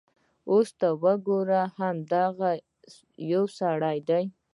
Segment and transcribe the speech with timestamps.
[0.51, 0.87] اوس ته
[1.27, 2.51] ګوره همدغه
[3.31, 4.23] یو سړی دی.